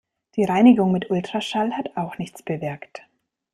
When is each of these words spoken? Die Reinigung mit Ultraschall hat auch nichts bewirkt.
Die 0.35 0.45
Reinigung 0.45 0.91
mit 0.91 1.11
Ultraschall 1.11 1.77
hat 1.77 1.95
auch 1.95 2.17
nichts 2.17 2.41
bewirkt. 2.41 3.03